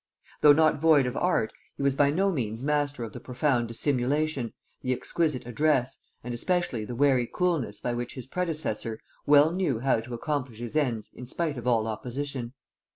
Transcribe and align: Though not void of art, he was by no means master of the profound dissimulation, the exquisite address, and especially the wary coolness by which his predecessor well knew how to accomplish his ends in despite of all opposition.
Though 0.41 0.53
not 0.53 0.81
void 0.81 1.05
of 1.05 1.15
art, 1.15 1.53
he 1.77 1.83
was 1.83 1.93
by 1.93 2.09
no 2.09 2.31
means 2.31 2.63
master 2.63 3.03
of 3.03 3.13
the 3.13 3.19
profound 3.19 3.67
dissimulation, 3.67 4.51
the 4.81 4.93
exquisite 4.93 5.45
address, 5.45 5.99
and 6.23 6.33
especially 6.33 6.83
the 6.85 6.95
wary 6.95 7.29
coolness 7.31 7.79
by 7.79 7.93
which 7.93 8.15
his 8.15 8.25
predecessor 8.25 8.99
well 9.27 9.51
knew 9.51 9.77
how 9.81 9.99
to 9.99 10.15
accomplish 10.15 10.57
his 10.57 10.75
ends 10.75 11.11
in 11.13 11.25
despite 11.25 11.59
of 11.59 11.67
all 11.67 11.85
opposition. 11.85 12.53